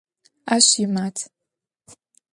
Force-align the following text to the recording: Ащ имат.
Ащ 0.53 0.67
имат. 0.83 1.15